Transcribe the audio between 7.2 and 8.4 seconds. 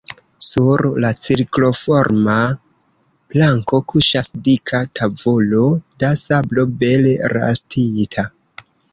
rastita.